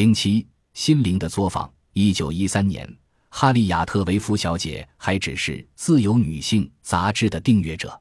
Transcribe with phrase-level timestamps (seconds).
[0.00, 1.70] 零七心灵的作坊。
[1.92, 2.90] 一九一三年，
[3.28, 8.00] 哈利亚特维夫小姐还只是《自由女性》杂志的订阅者。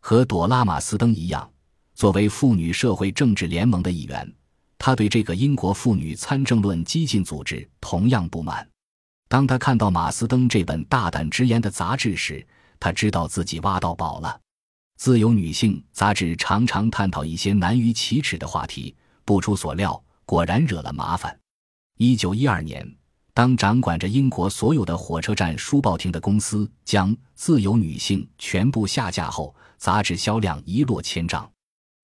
[0.00, 1.50] 和朵拉马斯登一样，
[1.96, 4.32] 作为妇女社会政治联盟的一员，
[4.78, 8.64] 她对这个英国妇女参政论激进组织同样不满。
[9.28, 12.46] 当她看到马斯登这本大胆直言的杂志时，
[12.78, 14.40] 她知道自己挖到宝了。
[14.96, 21.38] 自由女性杂志常常探讨一些难于启齿的话题，不出所料，果然惹了麻烦。
[21.98, 22.86] 一九一二年，
[23.34, 31.50] 当掌管着英国所有的火车站书报亭的公司将《自由女性》全部下架后，杂志销量一落千丈。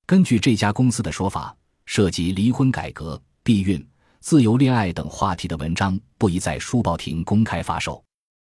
[0.06, 1.55] 根据这家公司的说法，
[1.87, 3.87] 涉及离婚改革、避孕。
[4.20, 8.03] 自由恋爱等话题的文章不宜在书报亭公开发售。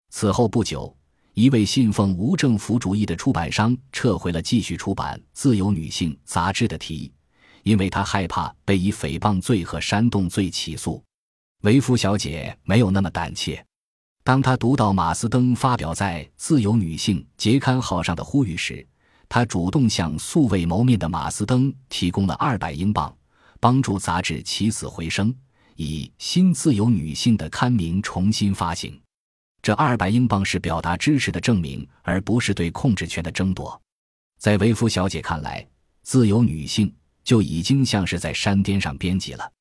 [0.09, 0.95] 此后不久，
[1.33, 7.11] 一位信奉无政府主义的出版商撤回了继续出版《自由女性》杂志的提议，
[7.67, 11.03] 因为他害怕被以诽谤罪和煽动罪起诉。
[11.63, 13.61] 维夫小姐没有那么胆怯。
[14.23, 18.87] 当她读到马斯登发表在《自由女性》节刊号上的呼吁时，
[19.27, 23.13] 她主动向素未谋面的马斯登提供了二百英镑，
[23.59, 25.35] 帮助杂志起死回生。
[25.75, 28.97] 以新自由女性的刊名重新发行，
[29.61, 33.79] 这二百英镑是表达支持的证明，而不是对控制权的争夺。
[34.39, 35.67] 在维夫小姐看来，
[36.03, 36.93] 自由女性
[37.27, 39.51] 就已经像是在山巅上编辑了。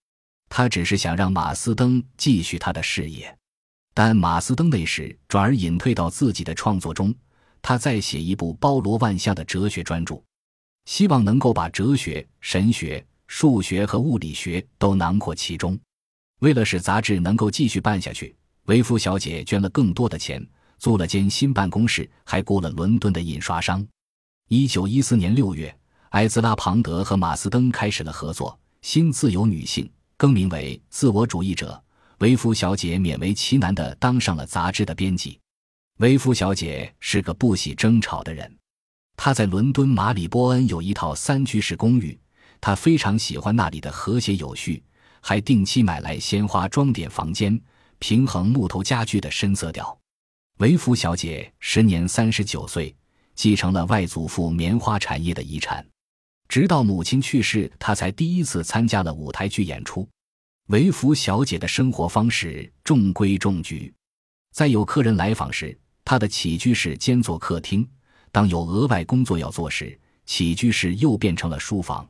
[0.48, 3.36] 他只是想让马斯登继续他的事业，
[3.92, 7.12] 但马斯登那时转而隐退到自己的创作中，
[7.60, 10.22] 他再写一部包罗万象的哲学专著，
[10.84, 15.76] 希望能够把哲学、神学、数学和物理学都囊括其中。
[16.38, 20.46] 为了使杂志能够继续办下去，维夫小姐捐了更多的钱，
[20.78, 23.84] 租了间新办公室，还雇了伦敦的印刷商。
[24.46, 25.76] 一九一四年六月，
[26.10, 29.84] 埃兹拉·庞德和马斯登开始了合作，《新自由女性》
[30.16, 31.72] 更名为《自我主义者》。
[32.18, 35.38] 维夫小姐勉为其难地当上了杂志的编辑。
[35.98, 38.56] 维夫小姐是个不喜争吵的人，
[39.16, 42.18] 她在伦敦马里波恩有一套三居室公寓，
[42.60, 44.82] 她非常喜欢那里的和谐有序。
[45.20, 47.60] 还定期买来鲜花装点房间，
[47.98, 49.98] 平衡木头家具的深色调。
[50.58, 52.94] 维夫小姐时年三十九岁，
[53.34, 55.84] 继承了外祖父棉花产业的遗产。
[56.48, 60.08] 直到母亲去世，她才第一次参加了舞台剧演出。
[60.68, 63.92] 维福小姐的生活方式中规中矩，
[64.52, 67.84] 在有客人来访时，她的起居室兼做客厅；
[68.32, 72.08] 当有额外工作要做时，起居室又变成了书房。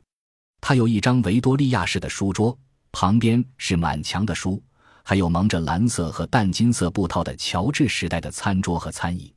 [0.59, 2.57] 她有一张维多利亚式的书桌。
[2.93, 4.63] 旁边是满墙的书，
[5.03, 9.31] 还有蒙着蓝色和淡金色布套的乔治时代的餐桌和餐椅。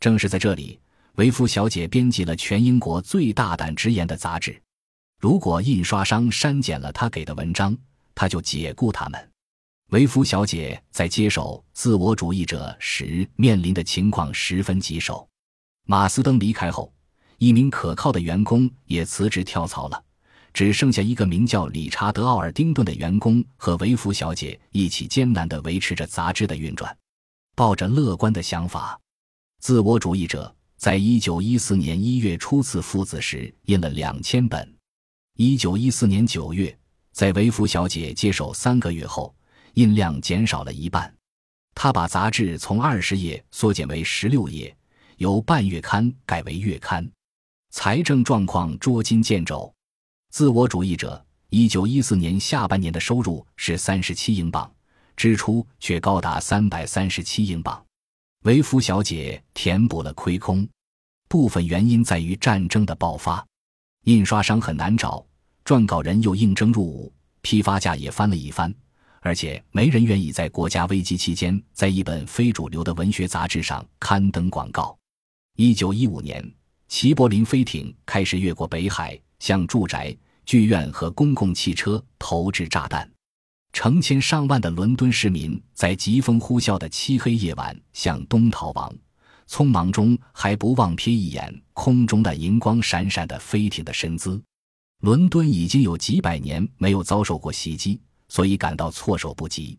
[0.00, 0.80] 正是在这里，
[1.16, 4.60] 维夫小姐编辑了全英国最大胆直言的杂志。
[5.20, 7.76] 如果印刷商删减了她给的文章，
[8.16, 9.30] 她就解雇他们。
[9.90, 15.28] 维夫小姐在接手自我主义者时面临的情况十分棘手。
[15.86, 16.92] 马斯登离开后，
[17.38, 20.04] 一名可靠的员工也辞职跳槽了。
[20.52, 26.96] 只剩下一个名叫理查德·奥尔丁顿的员工和维福小姐一起艰难地维持着杂志的运转。
[27.54, 28.98] 抱着乐观的想法，
[29.60, 34.74] 自我主义者在一九一四年一月初次复子时印了两千本。
[35.36, 36.76] 一九一四年九月，
[37.12, 39.34] 在维福小姐接手三个月后，
[39.74, 41.12] 印量减少了一半。
[41.74, 44.76] 他把杂志从二十页缩减为十六页，
[45.16, 47.10] 由半月刊改为月刊。
[47.70, 49.72] 财政状况捉襟见肘。
[50.30, 54.72] 自我主义者一九一四年下半年的收入是三十七英镑，
[55.16, 57.83] 支出却高达三百三十七英镑。
[58.44, 60.68] 维夫小姐填补了亏空，
[61.28, 63.42] 部分原因在于战争的爆发，
[64.04, 65.24] 印刷商很难找，
[65.64, 67.10] 撰稿人又应征入伍，
[67.40, 68.72] 批发价也翻了一番，
[69.20, 74.94] 而且没人愿意在国家危机期间在一本非主流的文学杂志上刊登广告。
[75.56, 76.46] 一九一五年，
[76.86, 80.14] 齐柏林飞艇开始越过北海，向住宅。
[80.44, 83.10] 剧院和公共汽车投掷炸弹，
[83.74, 88.94] 成千上万的伦敦市民在疾风呼啸的漆黑夜晚向东逃亡，
[89.48, 94.40] 匆忙中还不忘瞥一眼空中那银光闪闪的飞艇的身姿。
[95.00, 99.76] 伦敦已经有几百年没有遭受过袭击，所以感到措手不及。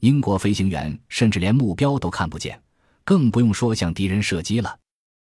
[0.00, 2.60] 英国飞行员甚至连目标都看不见，
[3.04, 4.76] 更不用说向敌人射击了。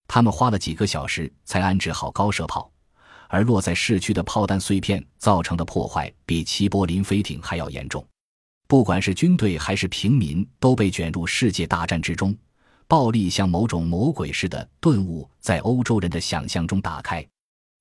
[0.08, 2.72] 他们花了几个小时才安置好高射炮。
[3.28, 8.04] 而落在市区的炮弹碎片造成的破坏，比齐柏林飞艇还要严重。
[8.66, 12.36] 不管是军队还是平民，都被卷入世界大战之中。
[12.86, 17.26] 暴力像某种魔鬼似的顿悟，在欧洲人的想象中打开。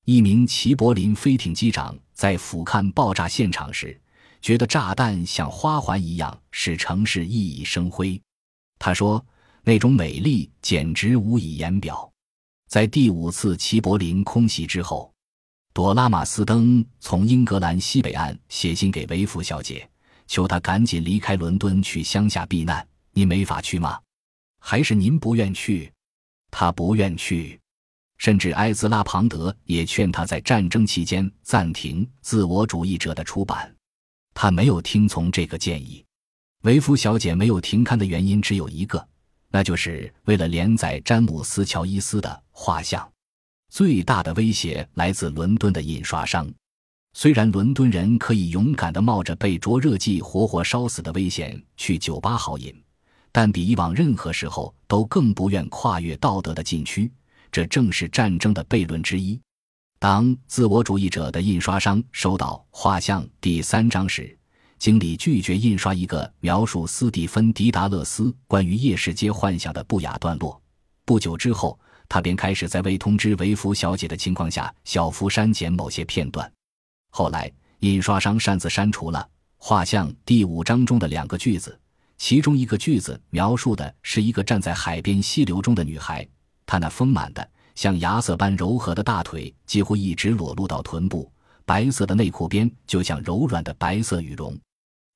[0.06, 4.00] 一名齐柏林飞艇机长在俯瞰爆炸现场时，
[4.42, 8.22] 觉得炸弹像花环一样使城市熠熠生辉。
[8.80, 9.26] 他说
[9.64, 12.10] ：“那种美丽简直无以言表。”
[12.70, 15.14] 在第五次齐柏林空袭之后，
[15.78, 19.88] 朵拉马斯登从英格兰西北岸写信给维夫小姐，
[20.26, 22.84] 求她赶紧离开伦敦去乡下避难。
[23.12, 24.00] 您没法去吗？
[24.60, 25.94] 还是您不愿去？
[26.50, 27.60] 他不愿去。
[28.18, 33.72] 甚至埃兹拉·庞德也劝他在战争期间暂停《自我主义者》的出版，
[34.34, 36.04] 他没有听从这个建议。
[36.64, 39.08] 维夫小姐没有停刊的原因只有一个，
[39.52, 43.08] 那就是为了连载詹姆斯·乔伊斯的画像。
[43.70, 46.48] 最大的威胁来自伦敦的印刷商。
[47.14, 52.74] 虽然伦敦人可以勇敢地冒着被灼热剂活活烧死的危险去酒吧豪饮，
[53.32, 57.12] 但比以往任何时候都更不愿跨越道德的禁区。
[57.52, 59.40] 这正是战争的悖论之一。
[60.00, 64.38] 当自我主义者的印刷商收到画像第三章时，
[64.78, 70.62] 经理拒绝印刷一个描述斯蒂芬·迪达勒斯关于夜市街幻想的不雅段落。
[71.04, 71.80] 不久之后，
[72.10, 76.52] 他便开始在未通知维夫小姐的情况下小幅删减某些片段。
[77.10, 79.28] 后来，印刷商擅自删除了
[79.58, 81.80] 画像第五章中的两个句子，
[82.18, 86.28] 其中一个句子描述的是一个站在海边溪流中的女孩。
[86.66, 91.32] 她那丰满的、像牙色般柔和的大腿几乎一直裸露到臀部，
[91.66, 94.58] 白色的内裤边就像柔软的白色羽绒。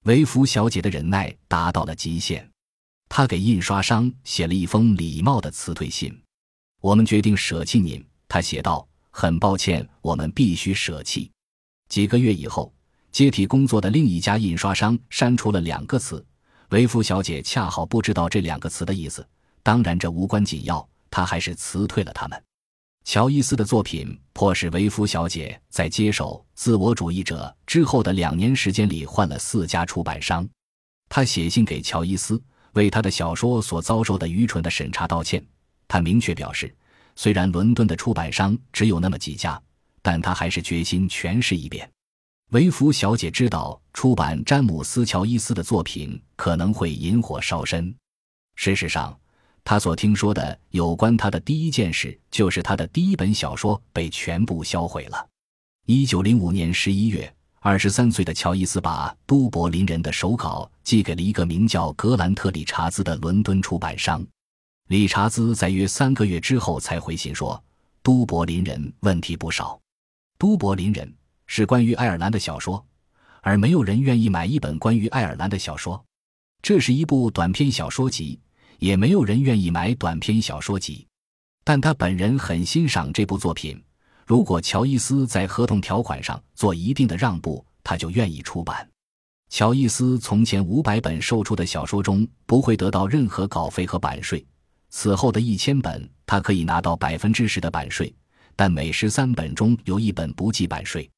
[0.06, 2.48] 维夫小姐的忍耐达到了极限，
[3.10, 6.21] 她给印刷商写了一封礼貌的辞退信。
[6.82, 8.88] 我们决定舍弃您，他写道。
[9.14, 11.30] 很抱歉，我们必须舍弃。
[11.90, 12.74] 几个月以后，
[13.12, 16.26] 接替工作的另一家印刷商删除了两个词，
[16.70, 19.28] 维夫小姐恰好不知道这两个词的意思。
[19.62, 20.88] 当然，这无关紧要。
[21.12, 22.42] 他还是辞退了他们。
[23.04, 30.48] 乔伊斯的作品迫使维夫小姐在接手《自我主义者》之后的两年时间里换了四家出版商。
[31.10, 32.42] 他写信给乔伊斯，
[32.74, 35.46] 为他的小说所遭受的愚蠢的审查道歉。
[35.92, 36.74] 他明确表示，
[37.18, 39.62] 虽然伦敦的出版商只有那么几家，
[40.02, 41.90] 但他还是决心全试一遍。
[42.52, 47.94] 维夫小姐知道出版詹姆斯·乔伊斯的作品可能会引火烧身。
[48.56, 49.14] 事实上。
[49.64, 55.28] 他所听说的有关他的第一件事，就是他的第一本小说被全部销毁了。
[55.86, 64.26] 一九零五年十一月，二十三岁的乔伊斯把都柏林人的手稿寄给了一个名叫格兰特·理查兹的伦敦出版商。
[64.92, 67.64] 理查兹在约三个月之后才回信说
[68.04, 69.80] ：“都柏林人问题不少。
[70.38, 71.10] 都柏林人
[71.48, 72.86] 是关于爱尔兰的小说，
[73.40, 76.04] 而没有人愿意买一本关于爱尔兰的小说。
[76.62, 78.38] 这是一部短篇小说集。”
[78.80, 81.08] 也没有人愿意买短篇小说集，
[81.64, 83.82] 但他本人很欣赏这部作品。
[84.26, 88.90] 如果乔伊斯在合同条款上做一定的让步，他就愿意出版。
[89.50, 94.44] 乔伊斯从前五百本售出的小说中不会得到任何稿费和版税，
[94.92, 98.14] 此后的一千本他可以拿到百分之十的版税，
[98.56, 101.10] 但每十三本中有一本不计版税。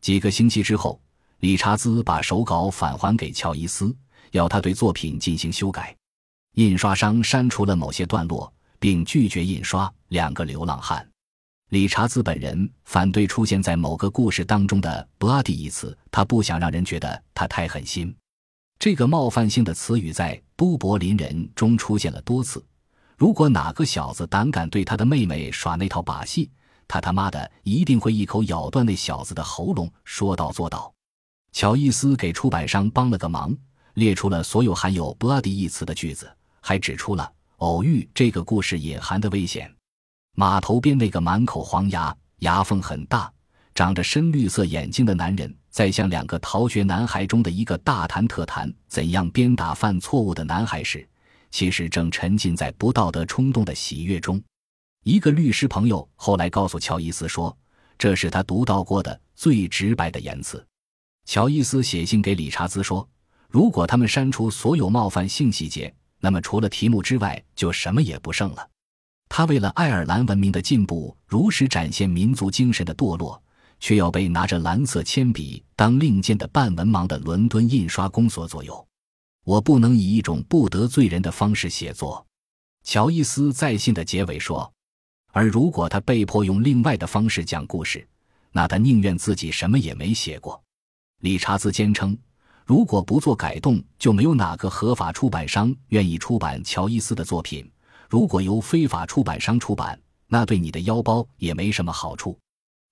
[0.00, 1.00] 几个星期之后，
[1.40, 3.94] 理查兹把手稿返还给乔伊斯，
[4.32, 5.96] 要他对作品进行修改。
[6.56, 11.02] 印刷商删除了某些段落，并拒绝印刷《两个流浪汉》。
[11.70, 18.14] 理查兹本人反对出现在某个故事当中的 “bloody” 一词，他不想让人觉得他太狠心。
[18.78, 22.62] 这个冒犯性的词语在都柏林人中出现了多次。
[23.16, 26.50] 如果哪个小子胆敢对他的妹妹耍那套把戏，
[26.88, 30.92] 他他妈的一定会一口咬断那小子的喉咙，说到做到。
[31.52, 33.56] 乔伊斯给出版商帮了个忙，
[33.94, 36.30] 列出了所有含有 “bloody” 一词的句子。
[36.66, 39.70] 还指出了偶遇这个故事隐含的危险。
[40.34, 43.30] 码头边那个满口黄牙、牙缝很大、
[43.74, 51.06] 长着深绿色眼睛的男人，在向两个逃学男孩中的一个大谈特谈怎样鞭打犯错误的男孩时，
[51.54, 54.42] 其实正沉浸在不道德冲动的喜悦中。
[55.04, 57.56] 一个律师朋友后来告诉乔伊斯说，
[57.96, 60.66] 这是他读到过的最直白的言辞。
[61.26, 63.08] 乔伊斯写信给理查兹说，
[63.48, 65.94] 如果他们删除所有冒犯性细节。
[66.18, 68.68] 那么，除了题目之外，就什么也不剩了。
[69.28, 73.40] 他为了爱尔兰文明的进步，如实展现民族精神的堕落，
[73.78, 78.84] 却要被拿着蓝色铅笔当令箭的半文盲的伦敦印刷工所左右。
[79.44, 82.26] 我不能以一种不得罪人的方式写作，
[82.82, 84.70] 乔伊斯在信的结尾说。
[85.32, 88.06] 而如果他被迫用另外的方式讲故事，
[88.52, 90.62] 那他宁愿自己什么也没写过。
[91.20, 92.16] 理查兹坚称。
[92.66, 97.70] 如果不做改动，就没有哪个合法出版商愿意出版乔伊斯的作品。
[98.08, 102.38] 如果由非法出版商出版，那对你的腰包也没什么好处。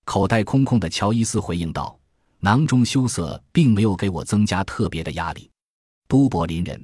[0.05, 1.97] 口袋空空的乔伊斯回应道
[2.39, 5.49] ：“囊中羞涩并没有给我增加特别的压力。
[6.13, 6.79] 都柏林人，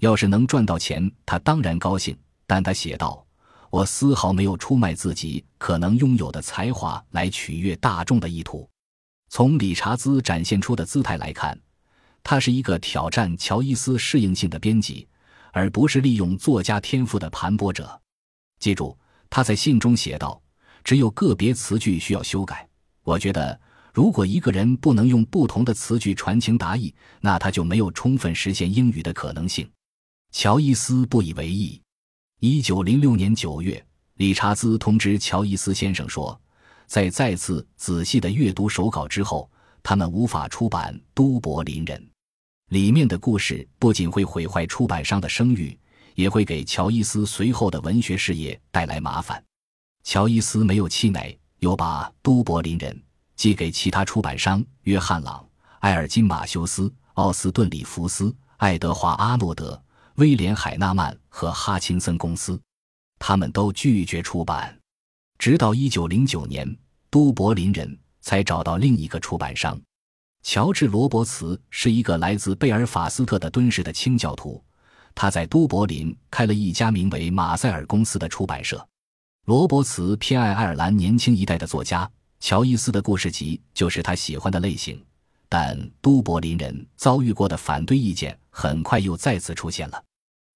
[0.00, 2.14] 要是能赚到钱，他当然高兴。
[2.46, 3.26] 但他写道
[3.72, 8.68] ：“我丝毫没有出卖自己可能拥有的才华来取悦大众的意图。”
[9.32, 11.58] 从理查兹展现出的姿态来看，
[12.22, 15.08] 他是一个挑战乔伊斯适应性的编辑，
[15.52, 17.98] 而不是利用作家天赋的盘剥者。
[18.60, 18.94] 记住，
[19.30, 20.38] 他在信中写道
[20.84, 22.68] ：“只有个别词句需要修改。
[23.02, 23.58] 我觉得，
[23.94, 29.70] 如果一个人不能用不同的词句传情达意，那他就没有充分实现英语的可能性。”
[30.34, 31.80] 乔伊斯不以为意。
[32.40, 33.82] 一九零六年九月，
[34.16, 36.38] 理查兹通知乔伊斯先生说，
[36.88, 39.48] 在再次仔细的阅读手稿之后，
[39.80, 41.96] 他们无法出版《都柏林人》
[42.70, 45.78] 里面的故事，不仅会毁坏出版商的声誉，
[46.16, 49.40] 也会给乔伊斯随后的文学事业带来麻烦。
[50.02, 52.92] 乔伊斯没有气馁，又把《都柏林人》
[53.36, 55.46] 寄给其他出版商：约翰·朗、
[55.80, 59.80] 埃尔金·马修斯、奥斯顿·里弗斯、爱德华·阿诺德。
[60.16, 62.56] 威廉·海纳曼和哈钦森公司，
[63.18, 64.78] 他们都拒绝出版。
[65.38, 66.76] 直到1909年，
[67.10, 69.76] 都柏林人才找到另一个出版商。
[70.44, 74.62] 乔治·罗伯茨是一个来自贝尔法斯特的敦实的清教徒，
[75.16, 78.86] 他在都柏林开了一家名为马塞尔公司的出版社。
[79.46, 82.08] 罗伯茨偏爱爱尔兰年轻一代的作家，
[82.40, 85.02] 乔伊斯的故事集就是他喜欢的类型。
[85.46, 90.02] 但都柏林人遭遇过的反对意见很快又再次出现了。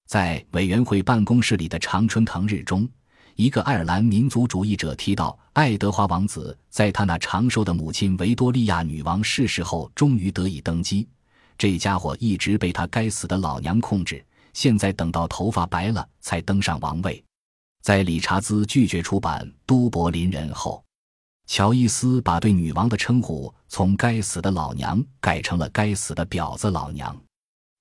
[0.07, 2.85] 在委员会办公室里的常春藤日中，
[3.35, 11.07] 一个爱尔兰民族主义者提到，爱德华王子在他那长寿的母亲维多利亚女王逝世后，终于得以登基。
[11.57, 14.21] 这家伙一直被他该死的老娘控制，
[14.53, 17.23] 现在等到头发白了才登上王位。
[17.81, 20.83] 在理查兹拒绝出版《都柏林人》后。
[21.49, 27.19] 乔伊斯把对女王的称呼从“该死的老娘”改成了“该死的婊子老娘”。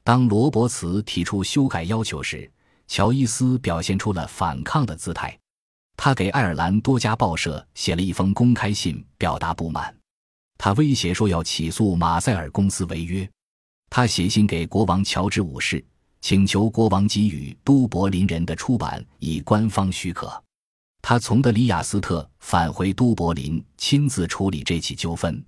[0.02, 2.50] 当罗伯茨提出修改要求时，
[2.86, 5.38] 乔伊斯表现出了反抗的姿态。
[5.98, 9.94] 他给爱尔兰多家报社写了一封公开信，表达不满。
[10.56, 13.28] 他威胁说要起诉马塞尔公司违约。
[13.90, 15.84] 他写信给国王乔治五世，
[16.22, 20.42] 请求国王给予《都柏林人》的出版以官方许可。
[21.00, 25.42] 他从德里亚斯特返回都柏林，亲自处理这起纠纷。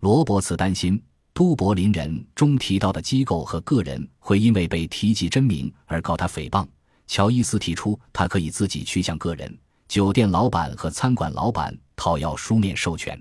[0.00, 6.66] 罗伯茨担心都柏林人中提到的机构和个人会因为被提及真名而告他诽谤。
[7.06, 9.58] 乔伊斯提出，他可以自己去向个人、
[9.88, 13.20] 酒店老板和餐馆老板讨要书面授权。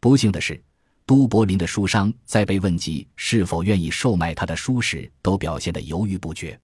[0.00, 0.62] 不幸的是，
[1.04, 6.58] 都柏林的书商在被问及是否愿意售卖他的书时，都表现得犹豫不决。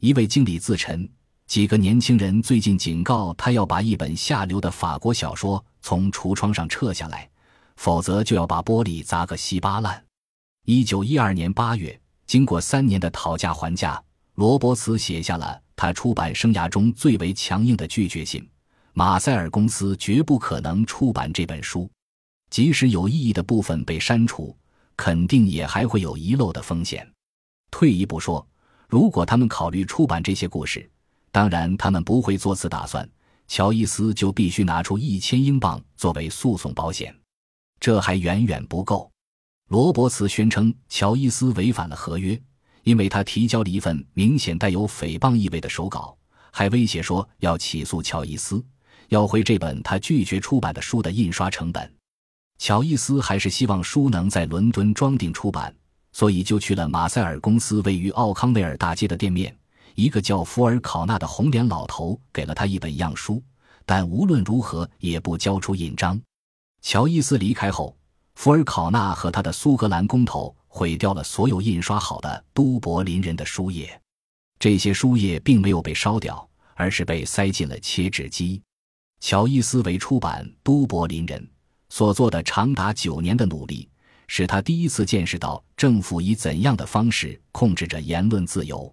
[0.00, 1.08] 一位经理自陈。
[1.52, 7.28] 几个年轻人最近警告他，要把一本下流的法国小说从橱窗上撤下来，
[7.76, 10.02] 否则就要把玻璃砸个稀巴烂。
[10.64, 14.02] 一九一二年八月，经过三年的讨价还价，
[14.36, 18.48] 罗伯茨写下了他出版生涯中最为强硬的拒绝信：
[18.94, 21.86] 马塞尔公司绝不可能出版这本书，
[22.48, 24.56] 即使有意义的部分被删除，
[24.96, 27.06] 肯定也还会有遗漏的风险。
[27.70, 28.48] 退一步说，
[28.88, 30.88] 如果他们考虑出版这些故事，
[31.32, 33.08] 当然，他们不会做此打算。
[33.48, 37.14] 乔伊斯就必须拿出一千英镑作为诉讼保险，
[37.80, 39.10] 这还远远不够。
[39.68, 42.40] 罗伯茨宣称乔伊斯违反了合约，
[42.82, 46.16] 因为他提交了一份明显带有诽谤意味的手稿，
[46.50, 48.62] 还威胁说要起诉乔伊斯，
[49.08, 51.90] 要回这本他拒绝出版的书的印刷成本。
[52.58, 55.74] 乔伊斯还是希望书能在伦敦装订出版，
[56.12, 59.54] 所以就去了马塞尔公司位于奥康威尔大街的店面。
[59.94, 63.42] 一个叫福尔考纳的红脸老头给了他一本样书，
[63.84, 66.20] 但无论如何也不交出印章。
[66.80, 67.96] 乔伊斯离开后，
[68.34, 74.00] 福尔考纳和他的苏格兰工头毁掉了所有印刷好的《都柏林人》的书页。
[74.58, 78.62] 这些书页并没有被烧掉，而是被塞进了切纸机。
[79.20, 81.40] 乔伊斯为出版《都柏林人》
[81.88, 83.88] 所做的长达九年的努力，
[84.26, 88.92] 使他第一次见识到政府以怎样的方式控制着言论自由。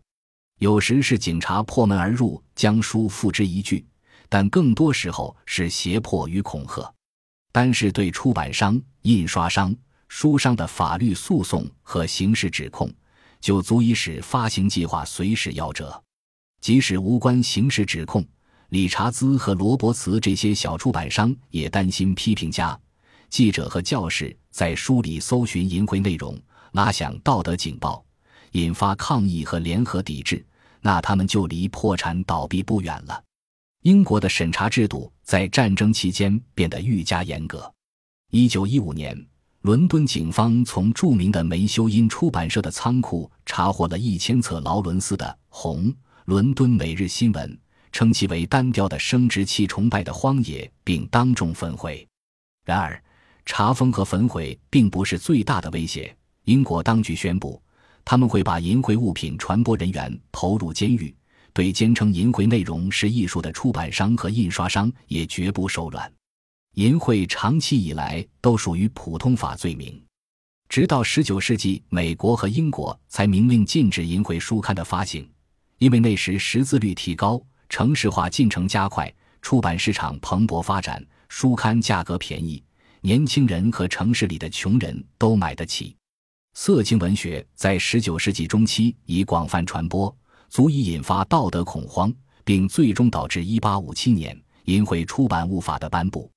[0.60, 3.82] 有时是警察破门而入，将书付之一炬；
[4.28, 6.94] 但更多时候是胁迫与恐吓。
[7.54, 9.74] 单是对出版商、印刷商、
[10.10, 12.92] 书商的法律诉讼和刑事指控，
[13.40, 16.04] 就足以使发行计划随时夭折。
[16.60, 18.26] 即使无关刑事指控，
[18.68, 22.78] 理查兹和罗伯茨这些小出版商也担心批评家、
[23.30, 26.38] 记者和教士在书里搜寻淫秽内容，
[26.74, 28.04] 拉响道德警报，
[28.52, 30.46] 引发抗议和联合抵制。
[30.82, 33.24] 那他们就离破产倒闭不远了。
[33.84, 37.72] 英国的审查制度在战争期间变得愈加严格。
[38.32, 39.18] 一九一五年，
[39.62, 45.94] 伦敦警方从著名的梅修因出版社的仓库查获了一千册劳伦斯的《红
[46.26, 47.50] 伦敦每日新闻》，
[47.92, 52.08] 称其为单调的生殖器崇拜的荒野，并当众焚毁。
[52.66, 53.02] 然而，
[53.46, 56.16] 查封和焚毁并不是最大的威胁。
[56.44, 57.62] 英国当局宣布，
[58.10, 61.16] 他们会把淫秽物品传播人员投入监狱，
[61.54, 66.12] 对坚称淫秽内容是艺术的出版商和印刷商也绝不手软。
[66.74, 70.02] 淫秽长期以来都属于普通法罪名，
[70.70, 75.30] 直到十九世纪，美国和英国才明令禁止淫秽书刊的发行，
[75.78, 77.40] 因为那时识字率提高，
[77.70, 79.14] 城市化进程加快，
[79.44, 82.64] 出版市场蓬勃发展，书刊价格便宜，
[83.02, 85.96] 年轻人和城市里的穷人都买得起。
[86.54, 90.14] 色情文学在十九世纪中期已广泛传播，
[90.50, 92.14] 足以引发道德恐慌，
[92.44, 96.30] 并最终导致一八五七年淫秽出版物法的颁布。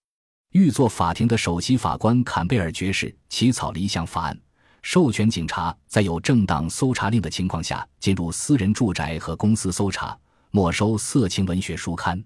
[0.52, 4.38] 御座法庭的首席法官坎贝尔爵士起草了一项法案，
[4.82, 10.16] 授权警察在有正当搜查令的情况下进入私人住宅和公司搜查、
[10.50, 12.22] 没收色情文学书刊。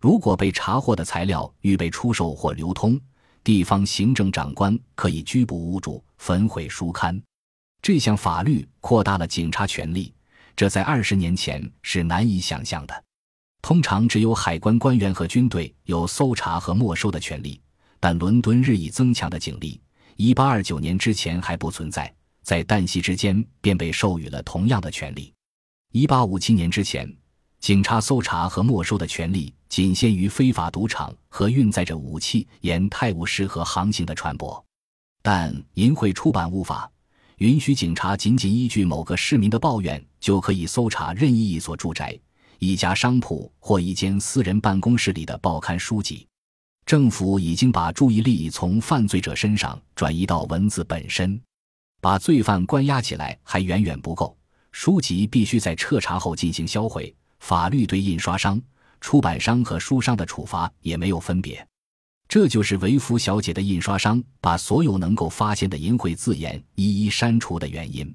[0.00, 2.98] 如果被查获的材料预备出售或流通，
[3.48, 7.18] 地方行政长官可以拘捕屋主、焚毁书刊。
[7.80, 10.12] 这项法律扩大了警察权力，
[10.54, 13.04] 这在二十年前是难以想象的。
[13.62, 17.58] 通常只有海关官员和军队有搜查和没收的权利，
[17.98, 19.80] 但伦敦日益增强的警力，
[20.16, 25.32] 一八二九年之前还不存在，在旦夕之间便被授予了同样的权利。
[25.92, 27.10] 一八五七年之前，
[27.60, 34.62] 警察搜查和没收的权利仅限于非法赌场和运载着武器沿泰晤士河航行的船舶，
[35.22, 36.90] 但淫秽出版物法
[37.38, 42.18] 允许警察仅仅依据某个市民的抱怨就可以搜查任意一所住宅。
[42.60, 46.26] 一家商铺或一间私人办公室里的报刊书籍，
[46.84, 51.40] 政府已经把注意力从犯罪者身上转移到文字本身。
[52.00, 54.36] 把罪犯关押起来还远远不够，
[54.72, 57.14] 书籍必须在彻查后进行销毁。
[57.40, 58.60] 法律对印刷商、
[59.00, 61.66] 出版商和书商的处罚也没有分别。
[62.28, 68.14] 这就是维夫小姐的印刷商把所有能够发现的淫秽字眼一一删除的原因。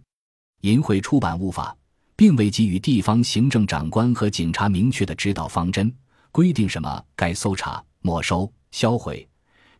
[0.61, 1.75] 淫秽出版物法。
[2.15, 5.93] 并未给予地方行政长官和警察明确的指导方针，
[6.31, 9.27] 规定什么该搜查、没收、销毁，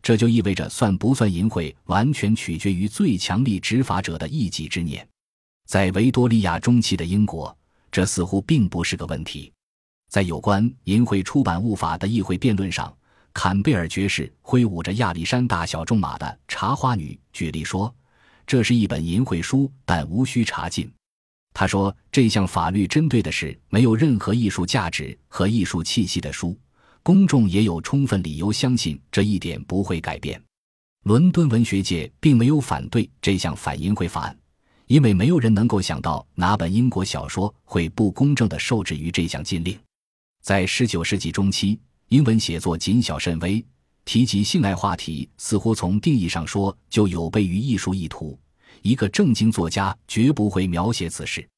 [0.02, 5.06] 这就意味着算不算淫秽，完全取决于最强力执法者的一己之念。
[5.66, 7.56] 在维多利亚中期的英国，
[7.94, 9.52] 这似乎并不是个问题。
[10.10, 12.92] 在有关淫秽出版物法的议会辩论上，
[13.32, 17.94] 坎贝尔爵士挥舞着亚历山大小仲马的《茶花女》举例说
[18.48, 20.92] ：“这是一本淫秽书，但无需查禁。”
[21.54, 26.58] 他说：“这项法律针对的是没有任何艺术价值和艺术气息的书，
[27.04, 30.42] 公众也有充分理由相信这一点不会改变。”
[31.06, 34.36] 伦敦文学界并没有反对这项反淫秽法案，
[34.86, 39.78] 因为没有人能够想到哪本英国小说会不公正地受制于这项禁令。
[40.42, 43.64] 在19世纪中期，英文写作谨小慎微，
[44.04, 48.38] 提及性爱话题似乎从定义上说就有悖于艺术意图。
[48.82, 51.48] 一个正经作家绝不会描写此事，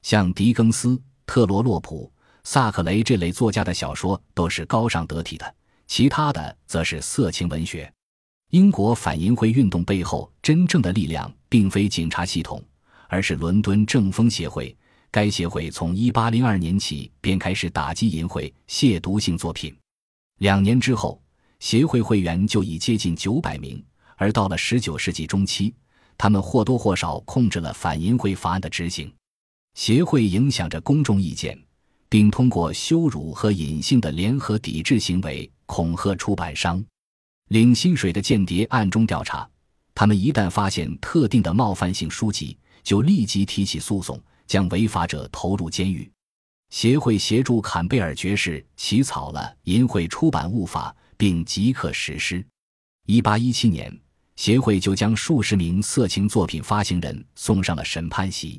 [0.00, 2.10] 像狄更斯、特罗洛普、
[2.44, 5.54] 萨克雷这类作家的小说都是高尚得体的，
[5.86, 7.92] 其他的则是色情文学。
[8.52, 12.64] 英国反淫秽运动背后真正的力量并非警察系统，
[13.10, 14.74] 而是伦敦政风协会。
[15.10, 19.76] 该协会从1802年起便开始打击淫秽、亵渎性作品。
[20.38, 21.20] 两年之后，
[21.58, 23.84] 协会会员就已接近900名，
[24.16, 25.74] 而到了19世纪中期。
[26.16, 29.12] 他们或多或少控制了反淫秽法案的执行，
[29.74, 31.58] 协会影响着公众意见，
[32.08, 36.84] 并通过羞辱和隐性的联合抵制行为恐吓出版商。
[37.48, 39.48] 领薪水的间谍暗中调查，
[39.92, 46.10] 他们一旦发现特定的冒犯性书籍，就立即提起诉讼，将违法者投入监狱。
[46.70, 52.44] 协会协助坎贝尔爵士起草了淫秽出版物法，并即刻实施。
[53.06, 53.98] 一八一七年。
[54.36, 58.58] 协会就将数十名色情作品发行人送上了审判席，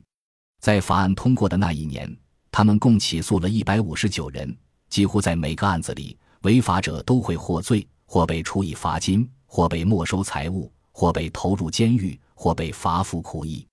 [0.60, 2.16] 在法案通过的那一年，
[2.52, 4.56] 他们共起诉了一百五十九人。
[4.92, 13.66] 几乎在每个案子里，违法者都会获罪，或被处以罚金，或被没收财物，或被投入监狱，或被罚服苦役。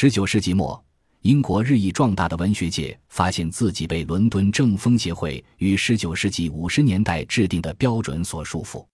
[0.00, 0.80] 十九世纪末，
[1.22, 8.86] 英国日益壮大的文学界发现自己被伦敦政风协会于十九世纪五十年代制定的标准所束缚。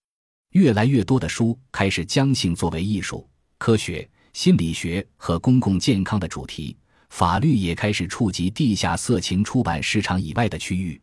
[0.52, 6.74] 越来越多的书开始将性作为艺术、科学、心理学和公共健康的主题，
[7.10, 10.98] 法律也开始触及地下色情出版市场以外的区域。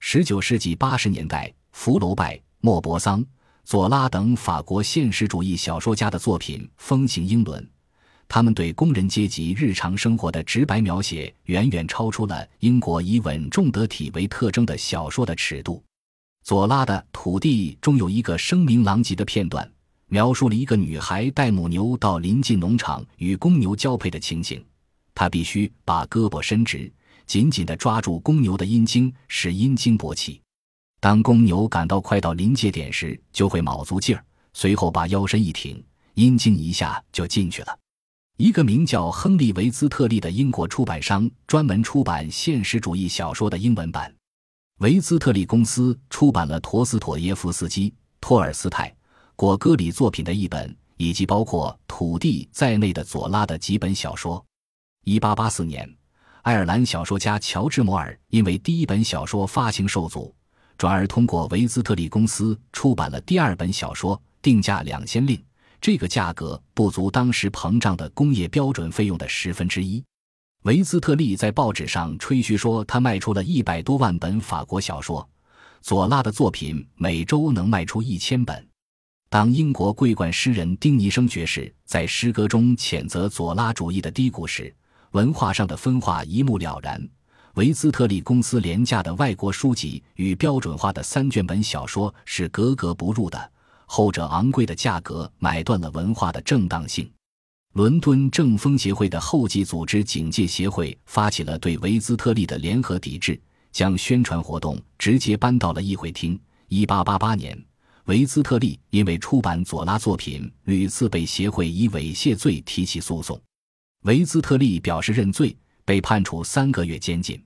[0.00, 3.22] 十九世纪八十年代，福楼拜、莫泊桑、
[3.62, 7.70] 左拉等法国现实主义小说家的作品风行英伦。
[8.28, 15.82] 他们对工人阶级日常生活的直白描写，远远超出了英国以稳重得体为特征的小说的尺度。
[16.42, 19.70] 左拉的《土地》中有一个声名狼藉的片段，
[20.08, 24.62] 描述了一个女孩带母牛到临近农场与公牛交配的情形。
[25.14, 26.92] 她必须把胳膊伸直，
[27.24, 30.40] 紧紧地抓住公牛的阴茎，使阴茎勃起。
[31.00, 35.82] 当公牛感到快到临界点时，就会卯足劲儿，随后把腰身一挺，
[36.14, 37.78] 阴茎一下就进去了。
[38.36, 44.12] 一个名叫亨利·维兹特利的英国出版商专门出版现实主义小说的英文版。
[44.78, 48.92] 维兹特利公司出版了陀思妥耶夫斯基、托尔斯泰、
[49.36, 54.44] 果戈里作品的一本，以及包括《土地》在内的左拉的几本小说。
[55.04, 55.96] 1884年，
[56.42, 60.34] 爱尔兰小说家乔治·摩尔因为第一本小说发行受阻，
[60.76, 65.40] 转而通过维兹特利公司出版了第二本小说，定价两千令。
[65.84, 70.02] 这个价格不足当时膨胀的工业标准费用的十分之一。
[70.62, 75.28] 维斯特利在报纸上吹嘘说，他卖出了一百多万本法国小说。
[75.82, 78.66] 左拉的作品每周能卖出一千本。
[79.28, 84.74] 当英国桂冠诗人丁尼生爵士在诗歌中谴责左拉主义的低谷时，
[85.10, 87.06] 文化上的分化一目了然。
[87.56, 93.50] 维斯特利公司廉价的外国书籍与标准化的三卷本小说是格格不入的。
[93.86, 97.10] 后者昂贵的价格买断了文化的正当性。
[97.74, 103.40] 伦敦正风协会的后继组织警戒协会发起了对维兹特利的联合抵制，
[103.72, 106.38] 将宣传活动直接搬到了议会厅。
[106.68, 107.60] 一八八八年，
[108.04, 113.40] 维兹特利因为出版左拉作品，屡次被协会以猥亵罪提起诉讼。
[114.02, 117.42] 维兹特利表示认罪，被判处三个月监禁。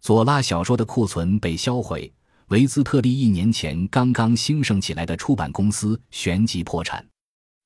[0.00, 2.12] 左拉小说的库存被销毁。
[2.50, 7.04] 维兹特利一年前刚刚兴盛起来的出版公司旋即破产。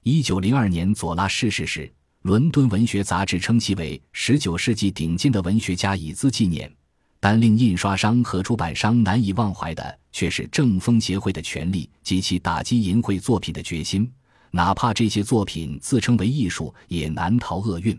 [0.02, 6.70] 一九零二年左拉逝世时，伦敦文学杂志称其为十九世纪顶尖的文学家，以资纪念。
[7.18, 14.12] 但令印刷商和出版商难以忘怀的，却是正风协会的权力及其打击淫秽作品的决心。
[14.50, 17.98] 哪怕这些作品自称为艺术，也难逃厄运。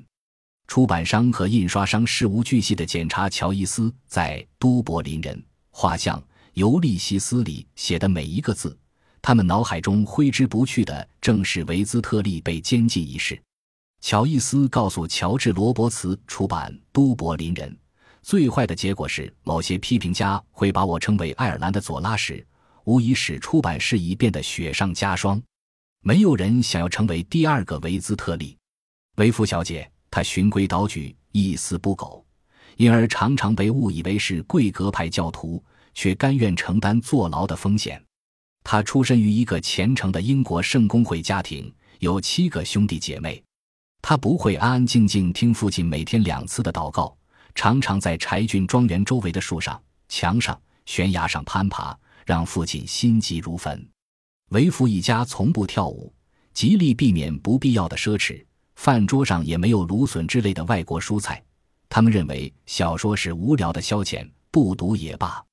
[0.68, 5.36] 出版商和印刷商事无巨细地检查乔伊斯在《都柏林人》
[5.72, 6.20] 画像。
[6.56, 8.78] 《尤利西斯》里写的每一个字，
[9.22, 13.38] 他们脑海中挥之不去的正是维兹特利被监禁一事。
[14.00, 17.70] 乔伊斯告诉乔治·罗伯茨出版《都柏林人》，
[18.22, 22.46] 最坏的结果是某些批评家会把我称为爱尔兰的左拉时，
[22.86, 25.42] 无疑使出版事宜变得雪上加霜。
[26.04, 28.58] 没有人想要成为第二个维兹特利。
[29.18, 32.26] 维夫小姐，她循规蹈矩，一丝不苟，
[32.78, 35.62] 因而常常被误以为是贵格派教徒。
[35.96, 38.00] 却甘愿承担坐牢的风险。
[38.64, 43.44] 他出身于一个虔诚的英国圣公会家庭，有七个兄弟姐妹。
[44.02, 47.18] 他不会安安静静听父亲每天两次的祷告，
[47.56, 53.88] 常常在柴郡庄园周围的树上、墙上、悬崖上攀爬，让父亲心急如焚。
[54.50, 56.14] 维夫一家从不跳舞，
[56.54, 58.46] 极力避免不必要的奢侈。
[58.76, 61.42] 饭桌上也没有芦笋之类的外国蔬菜。
[61.88, 65.44] 他们认为小说是无聊的消遣，不读也罢。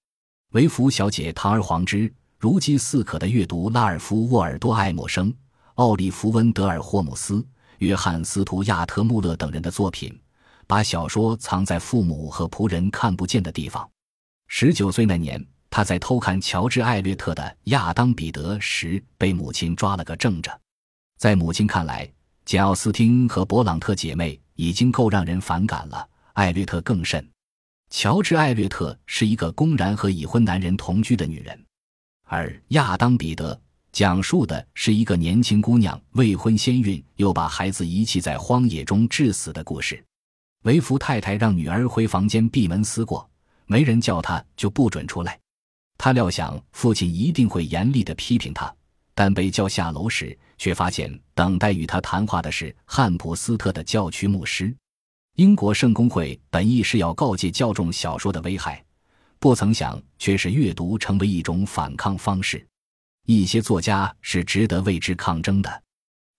[0.52, 5.32] 维福小姐堂而皇之、如饥似渴地阅读拉尔夫·沃尔多·爱默生、
[5.76, 7.42] 奥利弗·温德尔·霍姆斯、
[7.78, 10.14] 约翰·斯图亚特·穆勒等人的作品，
[10.66, 13.88] 把小说藏在父母和仆人看不见的地方。
[14.46, 20.60] 十九岁那年，他在偷看乔治·艾略特的《亚当·彼得》时，被母亲抓了个正着。
[21.16, 22.06] 在母亲看来，
[22.44, 27.26] 简·奥斯汀和勃朗特姐妹已经够让人反感了，艾略特更甚。
[27.92, 31.62] 乔治·艾略特是一个公然和已婚男人同居的女人，
[32.24, 33.60] 而亚当·彼得
[33.92, 40.02] 讲述的是一个年轻姑娘未婚先孕，又把孩子遗弃在荒野中致死的故事。
[40.62, 43.28] 维福太太让女儿回房间闭门思过，
[43.66, 45.38] 没人叫她就不准出来。
[45.98, 48.74] 她料想父亲一定会严厉地批评她，
[49.14, 54.74] 但被叫下楼时，却发现等待与她谈话的是汉普斯特的教区牧师。
[55.36, 58.84] 英国圣公会本意是要告诫教众小说的危害，
[59.38, 62.64] 不曾想却是阅读成为一种反抗方式。
[63.24, 65.82] 一些作家是值得为之抗争的。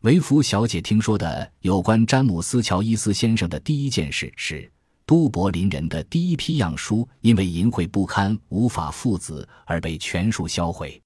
[0.02, 4.62] 维弗小姐听说的有关詹姆斯·乔伊斯先生的第一件事是，
[5.08, 11.02] 《都柏林人》的第一批样书因为淫秽不堪、无法父子而被全数销毁。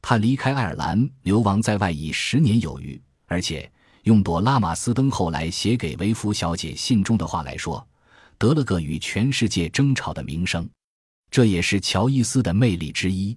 [0.00, 3.70] 他离开爱尔兰，流亡在外已十年有余，而且。
[4.06, 7.84] 用朵拉马斯登后来写给维夫小姐信中的话来说，
[8.38, 10.68] 得了个与全世界争吵的名声，
[11.28, 13.36] 这也是乔伊斯的魅力之一。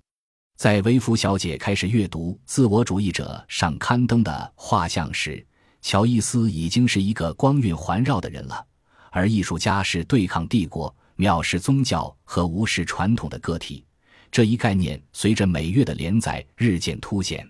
[0.57, 5.43] 在维夫小姐开始阅读《自我主义者》上刊登的画像时，
[5.81, 8.63] 乔伊斯已经是一个光晕环绕的人了。
[9.09, 13.83] 而艺术家是对抗帝国、藐视宗教和无视传统的个体，
[14.29, 17.49] 这一概念随着每月的连载日渐凸显。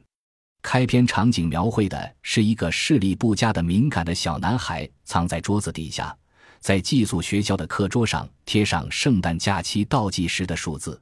[0.62, 6.16] 开篇场景描绘的是一个视力不佳的敏感的小男孩藏在桌子底下，
[6.60, 11.02] 在寄宿学校的课桌上贴上圣诞假期倒计时的数字。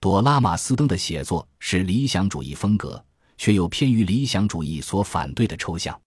[0.00, 3.02] 朵拉马斯登的写作是理想主义风格，
[3.36, 5.98] 却又偏于理想主义所反对的抽象。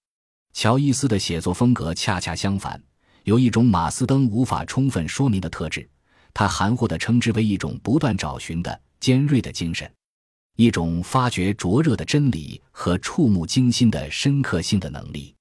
[0.54, 2.82] 乔伊斯的写作风格恰恰相反，
[3.24, 5.90] 有一种马斯登无法充分说明的特质，
[6.34, 9.90] 他含糊地称之为一种不断找寻的尖锐的精神。
[10.56, 15.34] 一种发掘灼热的真理和触目惊心的深刻性的能力。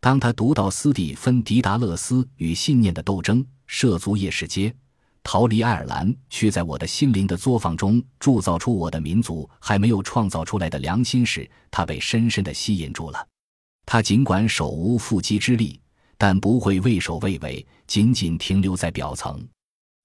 [0.00, 4.74] 当他读到斯蒂芬·迪达勒斯与信念的斗争、涉足夜市街、
[5.22, 13.26] 逃离爱尔兰，却在我的心灵的作坊中铸造出我的民族还没有创造出来的良心时，他被深深地吸引住了。
[13.86, 15.80] 他尽管手无缚鸡之力，
[16.16, 19.46] 但不会畏首畏尾，仅仅停留在表层，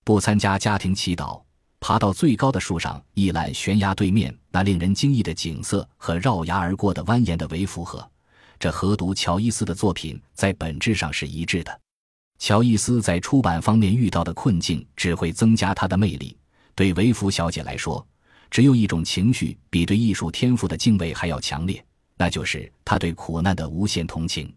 [0.03, 1.41] 不参加家庭祈祷。
[1.83, 8.09] 爬到最高的树上，一览悬崖对面那令人惊异的景色和绕崖而过的蜿蜒的维福河。
[8.57, 11.77] 这和读乔伊斯的作品在本质上是一致的。
[12.39, 16.37] 乔伊斯在出版方面遇到的困境只会增加他的魅力。
[16.73, 18.07] 对维福小姐来说，
[18.49, 21.83] 只有一种情绪比对艺术天赋的敬畏还要强烈，
[22.15, 24.49] 那就是他对苦难的无限同情。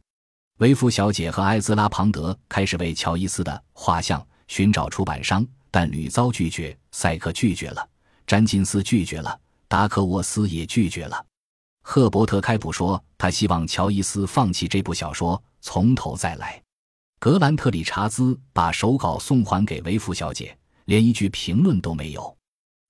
[0.59, 5.45] 维福小姐和埃兹拉·庞德开始为乔伊斯的画像寻找出版商。
[5.77, 7.87] 但屡遭拒绝，赛克拒绝了，
[8.27, 11.23] 詹金斯拒绝了，达克沃斯也拒绝了。
[11.83, 16.63] 赫伯特·开普说，他希望乔伊斯放弃这部小说，从头再来。
[17.19, 22.35] 格兰特·理查兹把手稿送还给维夫小姐，连一句评论都没有。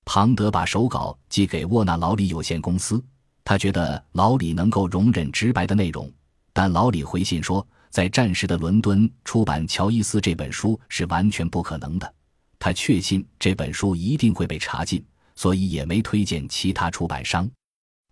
[0.05, 3.03] 庞德把手稿寄给沃纳劳里有限公司，
[3.43, 6.09] 他觉得劳里能够容忍直白的内容，
[6.53, 12.15] 但劳里回信说，在战时的伦敦出版乔伊斯这本书是完全不可能的。
[12.59, 17.49] 他确信这本书一定会被查禁，所以也没推荐其他出版商。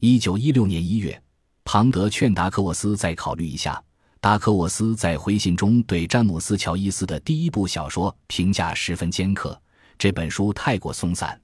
[0.00, 1.20] 一九一六年一月，
[1.64, 3.82] 庞德劝达克沃斯再考虑一下。
[4.20, 9.60] 达克沃斯在回信中对詹姆斯·乔伊斯的第一部小说评价十分尖刻：
[9.98, 11.38] 这本书太过松散，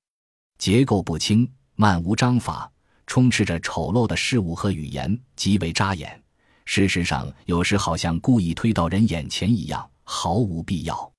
[0.57, 2.71] 结构不清，漫无章法，
[3.07, 6.19] 充斥着丑陋的事物和语言，极为扎眼。
[6.65, 11.13] 事实上，有时好像故意推到人眼前一样，毫无必要。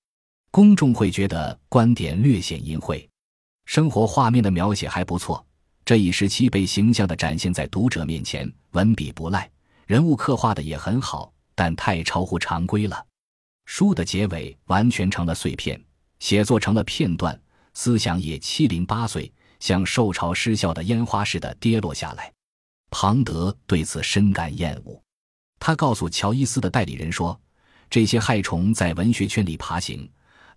[0.51, 3.07] 公众会觉得观点略显淫秽，
[3.63, 5.45] 生活画面的描写还不错。
[5.85, 9.49] 这一时期被形象地展现在读者面前，文笔不赖，
[9.87, 13.05] 人物刻画的也很好，但太超乎常规了。
[13.65, 15.81] 书的结尾完全成了碎片，
[16.19, 17.41] 写作成了片段，
[17.73, 22.29] 思想也七零八碎，像受潮失效的烟花似的跌落下来。
[22.89, 25.01] 庞德对此深感厌恶，
[25.59, 27.39] 他告诉乔伊斯的代理人说
[27.89, 30.05] ：“这些害虫在文学圈里爬行。”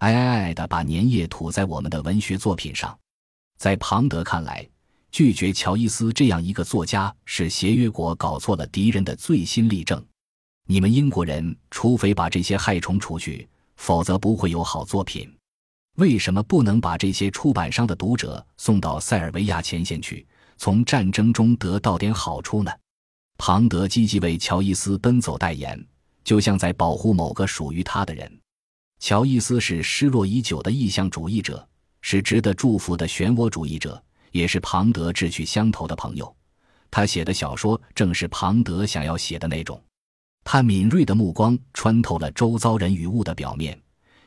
[0.04, 2.94] 哀哀哀的把粘液吐在我们的文学作品上，
[3.56, 4.68] 在庞德看来，
[5.10, 10.04] 拒绝乔伊斯这样一个作家是协约国搞错了敌人的最新例证。
[10.66, 15.34] 你们英国人，除非把这些害虫除去，否则不会有好作品。
[15.96, 20.26] 为什么不能把这些出版商的读者送到塞尔维亚前线去，
[20.58, 22.70] 从战争中得到点好处呢？
[23.38, 25.82] 庞德积极为乔伊斯奔走代言，
[26.22, 28.30] 就像在保护某个属于他的人。
[29.00, 31.66] 乔伊斯是失落已久的意象主义者，
[32.00, 36.35] 是值得祝福的漩涡主义者，也是庞德志趣相投的朋友。
[36.90, 39.83] 他写的小说正是庞德想要写的那种。
[40.42, 43.78] 他敏锐的目光穿透了周遭人与物的表面，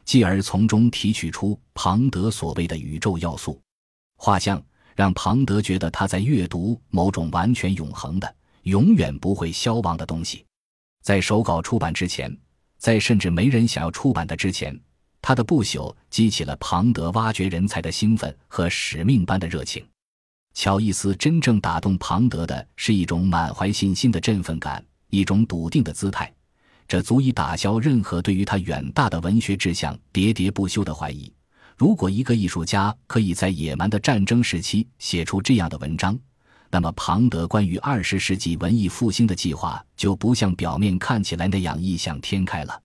[0.05, 3.59] 继而从中提取出庞德所谓的宇宙要素。
[4.17, 4.61] 画像
[4.95, 10.45] 让庞德觉得他在阅读某种完全永恒的、永远不会消亡的东西。
[11.03, 12.35] 在手稿出版之前。
[12.77, 14.79] 在甚至没人想要出版的之前，
[15.21, 19.85] 他的不朽激起了庞德挖掘人才的兴奋和使命般的热情。
[20.53, 26.33] 乔伊斯真正打动庞德的是一种满怀信心的振奋感，一种笃定的姿态，
[26.87, 31.31] 这足以打消任何对于他远大的文学志向喋喋不休的怀疑。
[31.75, 36.17] 如果一个艺术家可以在野蛮的战争时期写出这样的文章，
[36.69, 42.81] 那么，庞德关于二十世纪文艺复兴的计划就不像表面看起来那样异想天开了。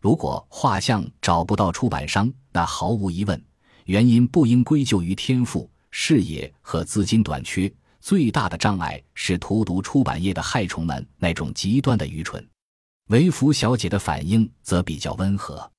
[0.00, 3.44] 如果画像找不到出版商，那毫无疑问，
[3.84, 12.46] 原因不应归咎于天赋、视野和资金短缺，最大的障碍是荼毒出版业的害虫们那种极端的愚蠢。
[13.08, 15.70] 维福小姐的反应则比较温和，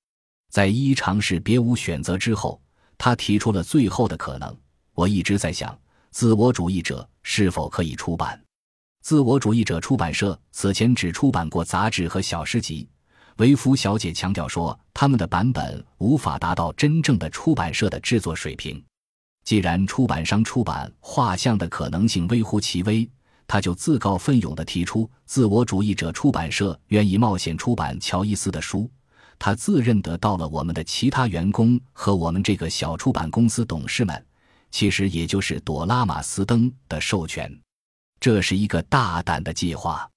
[0.52, 2.62] 在一一尝试别无选择之后，
[2.98, 4.56] 她提出了最后的可能。
[4.94, 5.76] 我一直在想。
[6.12, 8.42] 自我主义者是否可以出版？
[9.02, 12.88] 自我主义者出版社此前只出版过杂志和小诗集。
[13.38, 18.84] 维夫小姐强调说，他们的版本无法达到真正的出版社的制作水平。
[19.46, 23.10] 既然出版商出版画像的可能性微乎其微，
[23.48, 28.90] 他就自告奋勇地提出，自我主义者出版社愿意冒险出版乔伊斯的书。
[29.40, 34.26] 他自认得到了我们的其他员工和我们这个小出版公司董事们，
[34.72, 37.52] 其实也就是朵拉马斯登的授权。
[38.20, 40.10] 这是一个大胆的计划。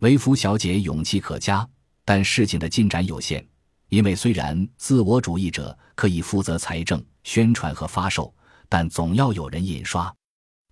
[0.00, 1.68] 维夫小姐勇气可嘉。
[2.02, 3.46] 但事情的进展有限，
[3.88, 8.34] 因为虽然自我主义者可以负责财政、宣传和发售，
[8.68, 10.12] 但总要有人印刷。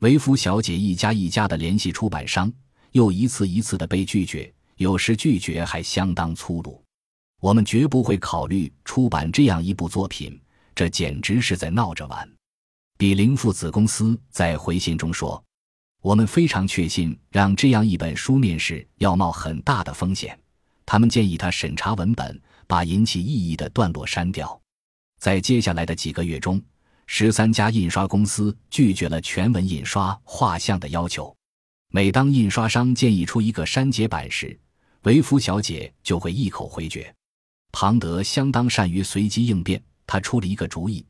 [0.00, 2.52] 维夫小姐一家一家的联系出版商，
[2.90, 6.82] 又一次一次的被拒绝，有时拒绝还相当粗鲁。
[7.40, 10.40] 我们绝不会考虑出版这样一部作品，
[10.74, 12.28] 这简直是在闹着玩。
[12.98, 15.40] 比林父子公司在回信中说
[16.02, 20.36] ：“我们非常确信，让这样一本书面世要冒很大的风险。”
[20.84, 24.60] 他们建议他审查文本，把引起异议的段落删掉。
[25.20, 26.60] 在接下来的几个月中，
[27.06, 31.32] 十三家印刷公司拒绝了全文印刷画像的要求。
[31.92, 34.58] 每当印刷商建议出一个删节版时，
[35.02, 37.14] 维夫小姐就会一口回绝。
[37.70, 41.06] 庞德相当善于随机应变，他出了一个主意：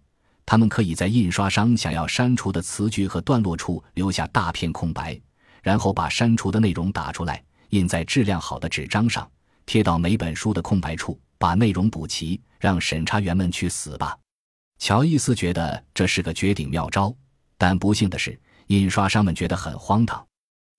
[0.50, 5.20] 他们可以在印刷商想要删除的词句和段落处留下大片空白，
[5.62, 9.30] 然后把删除的内容打出来，印在质量好的纸张上。
[9.66, 14.16] 贴到每本书的空白处，把内容补齐，让审查员们去死吧。
[14.78, 17.14] 乔伊斯觉得这是个绝顶妙招，
[17.58, 20.26] 但不幸的是，印刷商们觉得很荒唐。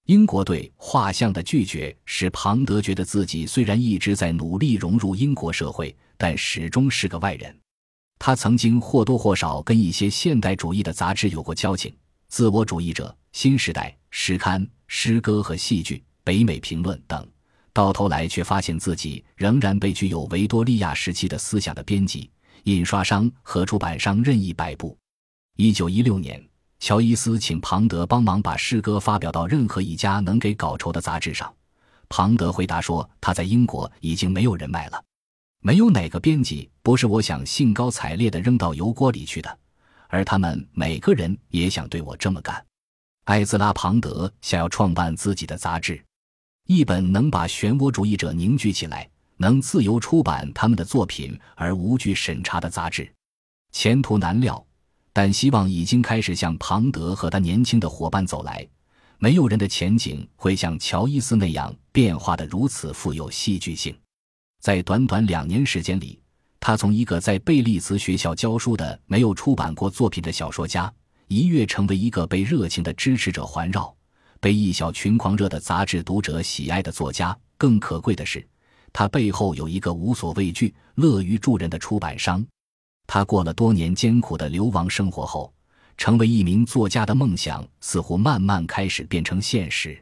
[0.07, 7.55] 英国对画像的拒绝使庞德觉得自己虽然一直在努力融入英国社会，但始终是个外人。
[8.19, 11.89] 他曾经或多或少跟一些现代主义的杂志有过交情，
[12.27, 17.25] 《自我主义者》《新时代》《诗刊》《诗歌和戏剧》《北美评论》等。
[17.71, 22.29] 到头来却发现自己仍然被具有维多利亚时期的思想的编辑、
[22.63, 24.97] 印刷商和出版商任意摆布。
[25.55, 26.45] 一九一六年，
[26.79, 31.53] 乔伊斯请庞德帮忙把诗歌发表到任何一家能给稿酬的杂志上。
[32.09, 35.01] 庞德回答说：“他在英国已经没有人脉了，
[35.61, 39.59] 没有哪个编辑不是我想兴高采烈地扔到油锅里去的，
[40.07, 42.65] 而他们每个人也想对我这么干。”
[43.25, 46.01] 艾兹拉·庞德想要创办自己的杂志。
[46.65, 53.11] 一本能把漩涡主义者凝聚起来，能自由出版他们的作品而无惧审查的杂志，
[53.71, 54.65] 前途难料。
[55.11, 58.65] 但希望已经开始向庞德和他年轻的伙伴走来。
[59.17, 63.93] 没有人的前景会像乔伊斯那样变化的如此富有戏剧性。
[64.59, 66.21] 在短短两年时间里，
[66.59, 70.91] 他从一个在贝利茨学校教书的没有出版过作品的小说家，
[71.27, 73.95] 一跃成为一个被热情的支持者环绕。
[74.41, 78.45] 被一小群狂热的杂志读者喜爱的作家，更可贵的是，
[78.91, 82.45] 他背后有一个无所畏惧、乐于助人的出版商。
[83.07, 85.53] 他过了多年艰苦的流亡生活后，
[85.97, 90.01] 成为一名作家的梦想似乎慢慢开始变成现实。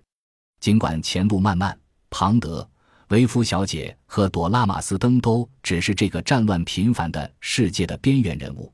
[0.60, 1.76] 尽管前路漫漫，
[2.10, 2.68] 庞德、
[3.10, 8.72] 维夫小姐和朵拉玛斯登都只是这个战乱频繁的世界的边缘人物。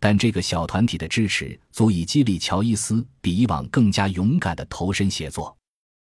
[0.00, 5.56] 但这个小团体的支持足以激励乔伊斯比以往更加勇敢地投身写作。